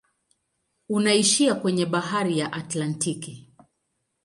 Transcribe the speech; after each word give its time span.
Unaishia 0.89 1.55
kwenye 1.55 1.85
bahari 1.85 2.39
ya 2.39 2.53
Atlantiki. 2.53 3.47